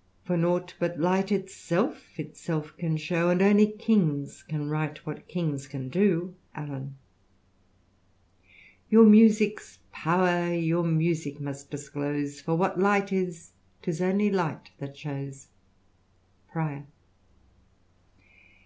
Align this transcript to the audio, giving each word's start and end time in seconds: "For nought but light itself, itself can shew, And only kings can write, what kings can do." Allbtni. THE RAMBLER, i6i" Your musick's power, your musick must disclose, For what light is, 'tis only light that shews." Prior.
"For 0.26 0.36
nought 0.36 0.74
but 0.78 1.00
light 1.00 1.32
itself, 1.32 2.20
itself 2.20 2.76
can 2.76 2.98
shew, 2.98 3.30
And 3.30 3.40
only 3.40 3.66
kings 3.68 4.42
can 4.42 4.68
write, 4.68 5.06
what 5.06 5.26
kings 5.28 5.66
can 5.66 5.88
do." 5.88 6.34
Allbtni. 6.54 6.66
THE 6.66 6.72
RAMBLER, 6.72 6.90
i6i" 8.42 8.52
Your 8.90 9.00
musick's 9.06 9.78
power, 9.90 10.52
your 10.52 10.84
musick 10.84 11.40
must 11.40 11.70
disclose, 11.70 12.42
For 12.42 12.54
what 12.54 12.78
light 12.78 13.14
is, 13.14 13.52
'tis 13.80 14.02
only 14.02 14.30
light 14.30 14.72
that 14.78 14.94
shews." 14.94 15.46
Prior. 16.52 16.84